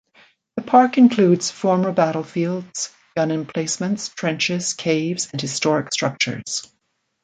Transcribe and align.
The 0.55 0.63
park 0.63 0.97
includes 0.97 1.51
former 1.51 1.91
battlefields, 1.91 2.89
gun 3.15 3.29
emplacements, 3.29 4.09
trenches, 4.09 4.73
caves, 4.73 5.29
and 5.31 5.39
historic 5.39 5.93
structures. 5.93 6.71